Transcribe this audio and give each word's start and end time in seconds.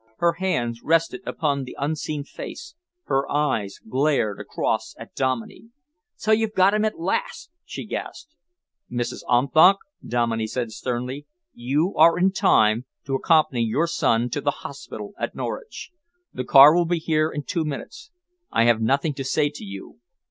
Her 0.17 0.33
hands 0.39 0.81
rested 0.83 1.21
upon 1.27 1.63
the 1.63 1.75
unseen 1.77 2.23
face, 2.23 2.73
her 3.03 3.31
eyes 3.31 3.77
glared 3.87 4.39
across 4.39 4.95
at 4.97 5.13
Dominey. 5.13 5.65
"So 6.15 6.31
you've 6.31 6.55
got 6.55 6.73
him 6.73 6.83
at 6.85 6.97
last!" 6.99 7.51
she 7.65 7.85
gasped. 7.85 8.33
"Mrs. 8.91 9.21
Unthank," 9.29 9.77
Dominey 10.03 10.47
said 10.47 10.71
sternly, 10.71 11.27
"you 11.53 11.93
are 11.97 12.17
in 12.17 12.31
time 12.31 12.85
to 13.05 13.13
accompany 13.13 13.61
your 13.61 13.85
son 13.85 14.31
to 14.31 14.41
the 14.41 14.65
hospital 14.65 15.13
at 15.19 15.35
Norwich. 15.35 15.91
The 16.33 16.45
car 16.45 16.73
will 16.73 16.85
be 16.85 16.97
here 16.97 17.29
in 17.31 17.43
two 17.43 17.63
minutes. 17.63 18.09
I 18.51 18.63
have 18.63 18.81
nothing 18.81 19.13
to 19.13 19.23
say 19.23 19.49
to 19.51 19.63
you. 19.63 19.99